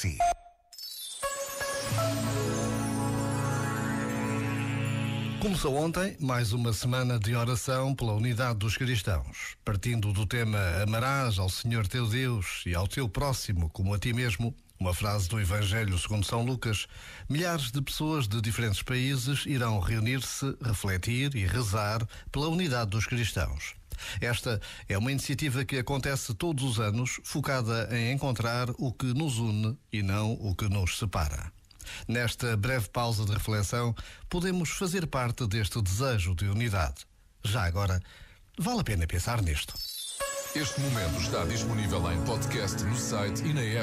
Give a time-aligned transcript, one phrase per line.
[0.00, 0.16] si.
[5.40, 9.56] Começou ontem mais uma semana de oração pela unidade dos cristãos.
[9.62, 14.14] Partindo do tema Amarás ao Senhor teu Deus e ao teu próximo como a ti
[14.14, 16.86] mesmo, uma frase do Evangelho segundo São Lucas,
[17.28, 23.79] milhares de pessoas de diferentes países irão reunir-se, refletir e rezar pela unidade dos cristãos.
[24.20, 29.38] Esta é uma iniciativa que acontece todos os anos, focada em encontrar o que nos
[29.38, 31.52] une e não o que nos separa.
[32.06, 33.94] Nesta breve pausa de reflexão,
[34.28, 37.06] podemos fazer parte deste desejo de unidade.
[37.44, 38.00] Já agora,
[38.58, 39.74] vale a pena pensar nisto.
[40.54, 43.78] Este momento está disponível em podcast no site e na app.